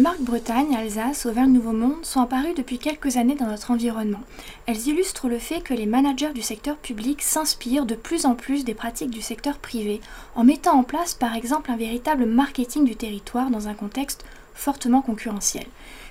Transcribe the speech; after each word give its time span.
marques 0.00 0.22
Bretagne, 0.22 0.74
Alsace, 0.74 1.26
Auvergne-Nouveau 1.26 1.72
Monde 1.72 2.04
sont 2.04 2.20
apparues 2.20 2.54
depuis 2.56 2.78
quelques 2.78 3.18
années 3.18 3.34
dans 3.34 3.46
notre 3.46 3.70
environnement. 3.70 4.20
Elles 4.66 4.88
illustrent 4.88 5.28
le 5.28 5.38
fait 5.38 5.60
que 5.60 5.74
les 5.74 5.84
managers 5.84 6.32
du 6.32 6.40
secteur 6.40 6.76
public 6.76 7.20
s'inspirent 7.20 7.84
de 7.84 7.94
plus 7.94 8.24
en 8.24 8.34
plus 8.34 8.64
des 8.64 8.72
pratiques 8.72 9.10
du 9.10 9.20
secteur 9.20 9.58
privé, 9.58 10.00
en 10.34 10.44
mettant 10.44 10.78
en 10.78 10.84
place 10.84 11.12
par 11.12 11.34
exemple 11.34 11.70
un 11.70 11.76
véritable 11.76 12.24
marketing 12.24 12.84
du 12.84 12.96
territoire 12.96 13.50
dans 13.50 13.68
un 13.68 13.74
contexte 13.74 14.24
fortement 14.54 15.02
concurrentiel. 15.02 15.66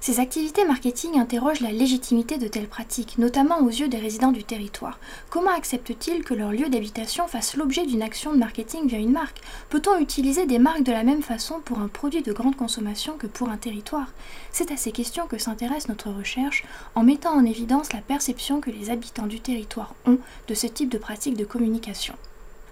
Ces 0.00 0.20
activités 0.20 0.66
marketing 0.66 1.18
interrogent 1.18 1.62
la 1.62 1.72
légitimité 1.72 2.36
de 2.36 2.46
telles 2.46 2.68
pratiques, 2.68 3.16
notamment 3.16 3.60
aux 3.60 3.70
yeux 3.70 3.88
des 3.88 3.96
résidents 3.96 4.32
du 4.32 4.44
territoire. 4.44 4.98
Comment 5.30 5.56
acceptent-ils 5.56 6.22
que 6.22 6.34
leur 6.34 6.52
lieu 6.52 6.68
d'habitation 6.68 7.26
fasse 7.26 7.56
l'objet 7.56 7.86
d'une 7.86 8.02
action 8.02 8.32
de 8.32 8.36
marketing 8.36 8.86
via 8.86 8.98
une 8.98 9.12
marque? 9.12 9.40
Peut-on 9.70 9.98
utiliser 9.98 10.44
des 10.44 10.58
marques 10.58 10.82
de 10.82 10.92
la 10.92 11.04
même 11.04 11.22
façon 11.22 11.60
pour 11.64 11.78
un 11.78 11.88
produit 11.88 12.20
de 12.20 12.34
grande 12.34 12.54
consommation 12.54 13.14
que 13.16 13.26
pour 13.26 13.48
un 13.48 13.56
territoire? 13.56 14.12
C'est 14.52 14.70
à 14.70 14.76
ces 14.76 14.92
questions 14.92 15.26
que 15.26 15.38
s'intéresse 15.38 15.88
notre 15.88 16.10
recherche 16.10 16.64
en 16.94 17.02
mettant 17.02 17.32
en 17.32 17.46
évidence 17.46 17.94
la 17.94 18.02
perception 18.02 18.60
que 18.60 18.70
les 18.70 18.90
habitants 18.90 19.26
du 19.26 19.40
territoire 19.40 19.94
ont 20.04 20.18
de 20.48 20.54
ce 20.54 20.66
type 20.66 20.90
de 20.90 20.98
pratique 20.98 21.38
de 21.38 21.46
communication. 21.46 22.14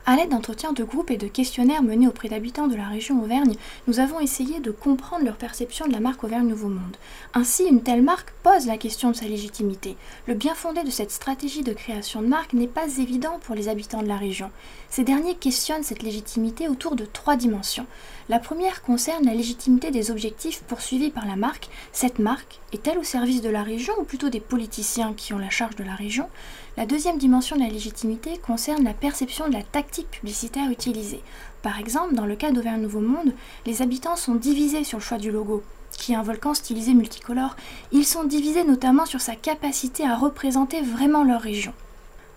À 0.04 0.16
l'aide 0.16 0.30
d'entretiens 0.30 0.72
de 0.72 0.82
groupe 0.82 1.12
et 1.12 1.16
de 1.16 1.28
questionnaires 1.28 1.84
menés 1.84 2.08
auprès 2.08 2.28
d'habitants 2.28 2.66
de 2.66 2.74
la 2.74 2.88
région 2.88 3.22
Auvergne, 3.22 3.54
nous 3.86 4.00
avons 4.00 4.18
essayé 4.18 4.58
de 4.58 4.72
comprendre 4.72 5.24
leur 5.24 5.36
perception 5.36 5.86
de 5.86 5.92
la 5.92 6.00
marque 6.00 6.24
Auvergne 6.24 6.48
Nouveau 6.48 6.66
Monde. 6.66 6.96
Ainsi, 7.34 7.62
une 7.66 7.84
telle 7.84 8.02
marque 8.02 8.32
pose 8.42 8.66
la 8.66 8.78
question 8.78 9.12
de 9.12 9.16
sa 9.16 9.26
légitimité. 9.26 9.96
Le 10.26 10.34
bien 10.34 10.56
fondé 10.56 10.82
de 10.82 10.90
cette 10.90 11.12
stratégie 11.12 11.62
de 11.62 11.72
création 11.72 12.20
de 12.20 12.26
marque 12.26 12.52
n'est 12.52 12.66
pas 12.66 12.98
évident 12.98 13.38
pour 13.42 13.54
les 13.54 13.68
habitants 13.68 14.02
de 14.02 14.08
la 14.08 14.16
région. 14.16 14.50
Ces 14.90 15.04
derniers 15.04 15.36
questionnent 15.36 15.84
cette 15.84 16.02
légitimité 16.02 16.68
autour 16.68 16.96
de 16.96 17.04
trois 17.04 17.36
dimensions. 17.36 17.86
La 18.28 18.40
première 18.40 18.82
concerne 18.82 19.24
la 19.24 19.34
légitimité 19.34 19.92
des 19.92 20.10
objectifs 20.10 20.62
poursuivis 20.62 21.10
par 21.10 21.26
la 21.26 21.36
marque. 21.36 21.68
Cette 21.92 22.18
marque 22.18 22.60
est-elle 22.72 22.98
au 22.98 23.04
service 23.04 23.40
de 23.40 23.50
la 23.50 23.62
région 23.62 23.94
ou 24.00 24.04
plutôt 24.04 24.30
des 24.30 24.40
politiciens 24.40 25.12
qui 25.16 25.32
ont 25.32 25.38
la 25.38 25.50
charge 25.50 25.76
de 25.76 25.84
la 25.84 25.94
région? 25.94 26.28
La 26.76 26.86
deuxième 26.86 27.18
dimension 27.18 27.54
de 27.54 27.62
la 27.62 27.68
légitimité 27.68 28.38
concerne 28.38 28.82
la 28.82 28.94
perception 28.94 29.46
de 29.46 29.52
la 29.52 29.62
tactique 29.62 29.91
publicitaire 30.00 30.70
utilisée. 30.70 31.22
Par 31.62 31.78
exemple, 31.78 32.14
dans 32.14 32.26
le 32.26 32.36
cas 32.36 32.50
d'Auvergne 32.50 32.80
Nouveau 32.80 33.00
Monde, 33.00 33.34
les 33.66 33.82
habitants 33.82 34.16
sont 34.16 34.34
divisés 34.34 34.84
sur 34.84 34.98
le 34.98 35.04
choix 35.04 35.18
du 35.18 35.30
logo 35.30 35.62
qui 35.96 36.12
est 36.12 36.16
un 36.16 36.22
volcan 36.22 36.54
stylisé 36.54 36.94
multicolore, 36.94 37.56
ils 37.92 38.06
sont 38.06 38.24
divisés 38.24 38.64
notamment 38.64 39.06
sur 39.06 39.20
sa 39.20 39.36
capacité 39.36 40.04
à 40.04 40.16
représenter 40.16 40.80
vraiment 40.80 41.22
leur 41.22 41.40
région. 41.40 41.72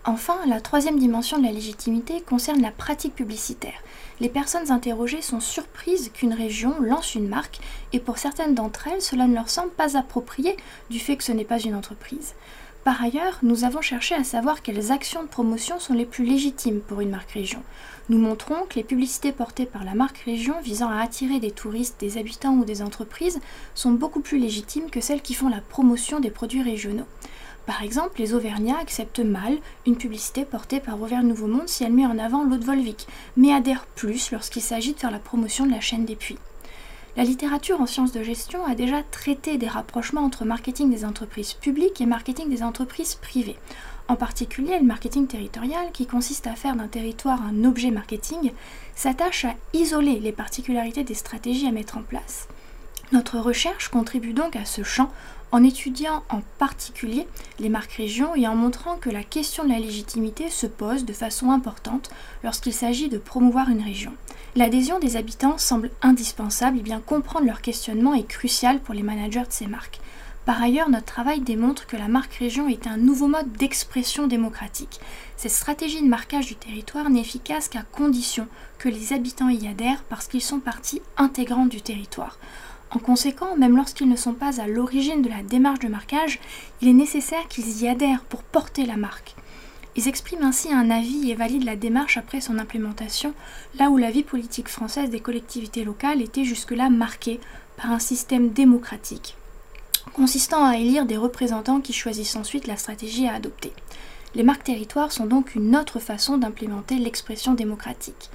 Enfin, 0.07 0.37
la 0.45 0.61
troisième 0.61 0.99
dimension 0.99 1.39
de 1.39 1.45
la 1.45 1.51
légitimité 1.51 2.21
concerne 2.21 2.61
la 2.61 2.69
pratique 2.69 3.15
publicitaire. 3.15 3.81
Les 4.19 4.29
personnes 4.29 4.71
interrogées 4.71 5.23
sont 5.23 5.39
surprises 5.39 6.11
qu'une 6.13 6.33
région 6.33 6.75
lance 6.79 7.15
une 7.15 7.27
marque 7.27 7.59
et 7.91 7.99
pour 7.99 8.19
certaines 8.19 8.53
d'entre 8.53 8.87
elles, 8.87 9.01
cela 9.01 9.25
ne 9.25 9.33
leur 9.33 9.49
semble 9.49 9.71
pas 9.71 9.97
approprié 9.97 10.55
du 10.91 10.99
fait 10.99 11.17
que 11.17 11.23
ce 11.23 11.31
n'est 11.31 11.43
pas 11.43 11.59
une 11.59 11.73
entreprise. 11.73 12.35
Par 12.85 13.01
ailleurs, 13.01 13.39
nous 13.41 13.63
avons 13.63 13.81
cherché 13.81 14.13
à 14.13 14.23
savoir 14.23 14.61
quelles 14.61 14.91
actions 14.91 15.23
de 15.23 15.27
promotion 15.27 15.79
sont 15.79 15.95
les 15.95 16.05
plus 16.05 16.23
légitimes 16.23 16.81
pour 16.81 17.01
une 17.01 17.09
marque 17.09 17.31
région. 17.31 17.63
Nous 18.09 18.19
montrons 18.19 18.67
que 18.69 18.75
les 18.75 18.83
publicités 18.83 19.31
portées 19.31 19.65
par 19.65 19.83
la 19.83 19.95
marque 19.95 20.19
région 20.19 20.53
visant 20.61 20.89
à 20.89 21.01
attirer 21.01 21.39
des 21.39 21.49
touristes, 21.49 21.99
des 21.99 22.19
habitants 22.19 22.53
ou 22.53 22.63
des 22.63 22.83
entreprises 22.83 23.39
sont 23.73 23.89
beaucoup 23.89 24.19
plus 24.19 24.37
légitimes 24.37 24.91
que 24.91 25.01
celles 25.01 25.23
qui 25.23 25.33
font 25.33 25.49
la 25.49 25.61
promotion 25.61 26.19
des 26.19 26.29
produits 26.29 26.61
régionaux. 26.61 27.07
Par 27.65 27.81
exemple, 27.81 28.19
les 28.19 28.35
Auvergnats 28.35 28.77
acceptent 28.79 29.17
mal 29.17 29.57
une 29.87 29.97
publicité 29.97 30.45
portée 30.45 30.79
par 30.79 31.01
Auvergne 31.01 31.25
Nouveau 31.25 31.47
Monde 31.47 31.67
si 31.67 31.83
elle 31.83 31.91
met 31.91 32.05
en 32.05 32.19
avant 32.19 32.43
l'eau 32.43 32.57
de 32.57 32.65
Volvic, 32.65 33.07
mais 33.35 33.51
adhèrent 33.51 33.87
plus 33.95 34.29
lorsqu'il 34.29 34.61
s'agit 34.61 34.93
de 34.93 34.99
faire 34.99 35.09
la 35.09 35.17
promotion 35.17 35.65
de 35.65 35.71
la 35.71 35.81
chaîne 35.81 36.05
des 36.05 36.15
puits. 36.15 36.37
La 37.17 37.23
littérature 37.23 37.79
en 37.79 37.85
sciences 37.85 38.11
de 38.11 38.23
gestion 38.23 38.65
a 38.65 38.75
déjà 38.75 39.01
traité 39.01 39.57
des 39.57 39.69
rapprochements 39.69 40.25
entre 40.25 40.43
marketing 40.43 40.91
des 40.91 41.05
entreprises 41.05 41.53
publiques 41.53 42.01
et 42.01 42.05
marketing 42.05 42.49
des 42.49 42.61
entreprises 42.61 43.15
privées. 43.15 43.55
En 44.09 44.17
particulier, 44.17 44.77
le 44.77 44.85
marketing 44.85 45.25
territorial, 45.25 45.93
qui 45.93 46.07
consiste 46.07 46.45
à 46.45 46.55
faire 46.55 46.75
d'un 46.75 46.89
territoire 46.89 47.41
un 47.41 47.63
objet 47.63 47.89
marketing, 47.89 48.51
s'attache 48.95 49.45
à 49.45 49.55
isoler 49.71 50.19
les 50.19 50.33
particularités 50.33 51.05
des 51.05 51.13
stratégies 51.13 51.67
à 51.67 51.71
mettre 51.71 51.97
en 51.97 52.01
place. 52.01 52.49
Notre 53.11 53.39
recherche 53.39 53.89
contribue 53.89 54.33
donc 54.33 54.55
à 54.55 54.65
ce 54.65 54.83
champ 54.83 55.11
en 55.51 55.63
étudiant 55.63 56.23
en 56.29 56.41
particulier 56.57 57.27
les 57.59 57.69
marques 57.69 57.93
régions 57.93 58.35
et 58.35 58.47
en 58.47 58.55
montrant 58.55 58.97
que 58.97 59.09
la 59.09 59.23
question 59.23 59.63
de 59.63 59.69
la 59.69 59.79
légitimité 59.79 60.49
se 60.49 60.67
pose 60.67 61.05
de 61.05 61.13
façon 61.13 61.51
importante 61.51 62.09
lorsqu'il 62.43 62.73
s'agit 62.73 63.09
de 63.09 63.17
promouvoir 63.17 63.69
une 63.69 63.83
région. 63.83 64.11
L'adhésion 64.55 64.99
des 64.99 65.17
habitants 65.17 65.57
semble 65.57 65.91
indispensable 66.01 66.79
et 66.79 66.81
bien 66.81 66.99
comprendre 66.99 67.45
leur 67.45 67.61
questionnement 67.61 68.13
est 68.13 68.27
crucial 68.27 68.79
pour 68.79 68.93
les 68.93 69.03
managers 69.03 69.41
de 69.41 69.51
ces 69.51 69.67
marques. 69.67 69.99
Par 70.45 70.61
ailleurs, 70.61 70.89
notre 70.89 71.05
travail 71.05 71.41
démontre 71.41 71.87
que 71.87 71.97
la 71.97 72.07
marque 72.07 72.35
région 72.35 72.67
est 72.67 72.85
un 72.85 72.97
nouveau 72.97 73.27
mode 73.27 73.51
d'expression 73.53 74.27
démocratique. 74.27 74.99
Cette 75.37 75.51
stratégie 75.51 76.01
de 76.01 76.07
marquage 76.07 76.45
du 76.45 76.55
territoire 76.55 77.09
n'est 77.09 77.21
efficace 77.21 77.67
qu'à 77.67 77.81
condition 77.81 78.47
que 78.77 78.87
les 78.87 79.11
habitants 79.11 79.49
y 79.49 79.67
adhèrent 79.67 80.03
parce 80.07 80.27
qu'ils 80.27 80.43
sont 80.43 80.59
partie 80.59 81.01
intégrante 81.17 81.69
du 81.69 81.81
territoire. 81.81 82.37
En 82.91 82.99
conséquent, 82.99 83.55
même 83.57 83.75
lorsqu'ils 83.75 84.09
ne 84.09 84.15
sont 84.15 84.33
pas 84.33 84.61
à 84.61 84.67
l'origine 84.67 85.21
de 85.21 85.29
la 85.29 85.43
démarche 85.43 85.79
de 85.79 85.87
marquage, 85.87 86.39
il 86.81 86.87
est 86.87 86.93
nécessaire 86.93 87.47
qu'ils 87.49 87.81
y 87.81 87.87
adhèrent 87.87 88.23
pour 88.23 88.43
porter 88.43 88.85
la 88.85 88.97
marque. 88.97 89.35
Ils 89.97 90.07
expriment 90.07 90.43
ainsi 90.43 90.73
un 90.73 90.89
avis 90.91 91.31
et 91.31 91.35
valident 91.35 91.65
la 91.65 91.77
démarche 91.77 92.17
après 92.17 92.41
son 92.41 92.59
implémentation, 92.59 93.33
là 93.79 93.89
où 93.89 93.97
la 93.97 94.11
vie 94.11 94.23
politique 94.23 94.67
française 94.67 95.09
des 95.09 95.21
collectivités 95.21 95.85
locales 95.85 96.21
était 96.21 96.43
jusque-là 96.43 96.89
marquée 96.89 97.39
par 97.77 97.91
un 97.91 97.99
système 97.99 98.49
démocratique, 98.49 99.37
consistant 100.13 100.65
à 100.65 100.77
élire 100.77 101.05
des 101.05 101.17
représentants 101.17 101.79
qui 101.79 101.93
choisissent 101.93 102.35
ensuite 102.35 102.67
la 102.67 102.77
stratégie 102.77 103.27
à 103.27 103.35
adopter. 103.35 103.71
Les 104.35 104.43
marques 104.43 104.65
territoires 104.65 105.13
sont 105.13 105.25
donc 105.25 105.55
une 105.55 105.77
autre 105.77 105.99
façon 105.99 106.37
d'implémenter 106.37 106.97
l'expression 106.97 107.53
démocratique. 107.53 108.29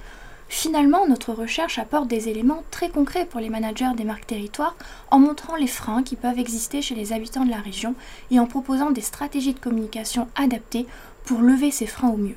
Finalement, 0.53 1.07
notre 1.07 1.31
recherche 1.31 1.79
apporte 1.79 2.09
des 2.09 2.27
éléments 2.27 2.61
très 2.71 2.89
concrets 2.89 3.25
pour 3.25 3.39
les 3.39 3.49
managers 3.49 3.93
des 3.95 4.03
marques 4.03 4.27
territoires 4.27 4.75
en 5.09 5.17
montrant 5.17 5.55
les 5.55 5.65
freins 5.65 6.03
qui 6.03 6.17
peuvent 6.17 6.37
exister 6.37 6.81
chez 6.81 6.93
les 6.93 7.13
habitants 7.13 7.45
de 7.45 7.49
la 7.49 7.61
région 7.61 7.95
et 8.31 8.39
en 8.39 8.45
proposant 8.45 8.91
des 8.91 8.99
stratégies 8.99 9.53
de 9.53 9.59
communication 9.59 10.27
adaptées 10.35 10.87
pour 11.23 11.39
lever 11.39 11.71
ces 11.71 11.87
freins 11.87 12.09
au 12.09 12.17
mieux. 12.17 12.35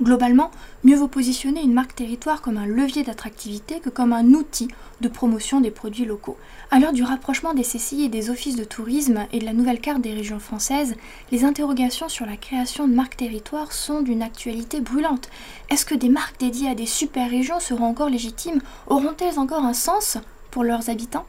Globalement, 0.00 0.52
mieux 0.84 0.94
vaut 0.94 1.08
positionner 1.08 1.60
une 1.60 1.72
marque 1.72 1.96
territoire 1.96 2.40
comme 2.40 2.56
un 2.56 2.66
levier 2.66 3.02
d'attractivité 3.02 3.80
que 3.80 3.90
comme 3.90 4.12
un 4.12 4.26
outil 4.26 4.68
de 5.00 5.08
promotion 5.08 5.60
des 5.60 5.72
produits 5.72 6.04
locaux. 6.04 6.36
À 6.70 6.78
l'heure 6.78 6.92
du 6.92 7.02
rapprochement 7.02 7.52
des 7.52 7.64
CCI 7.64 8.04
et 8.04 8.08
des 8.08 8.30
offices 8.30 8.54
de 8.54 8.62
tourisme 8.62 9.26
et 9.32 9.40
de 9.40 9.44
la 9.44 9.52
nouvelle 9.52 9.80
carte 9.80 10.00
des 10.00 10.14
régions 10.14 10.38
françaises, 10.38 10.94
les 11.32 11.44
interrogations 11.44 12.08
sur 12.08 12.26
la 12.26 12.36
création 12.36 12.86
de 12.86 12.94
marques 12.94 13.16
territoires 13.16 13.72
sont 13.72 14.00
d'une 14.00 14.22
actualité 14.22 14.80
brûlante. 14.80 15.30
Est-ce 15.68 15.84
que 15.84 15.96
des 15.96 16.08
marques 16.08 16.38
dédiées 16.38 16.70
à 16.70 16.76
des 16.76 16.86
super 16.86 17.28
régions 17.28 17.58
seront 17.58 17.86
encore 17.86 18.08
légitimes? 18.08 18.60
Auront-elles 18.86 19.40
encore 19.40 19.64
un 19.64 19.74
sens 19.74 20.18
pour 20.52 20.62
leurs 20.62 20.90
habitants? 20.90 21.26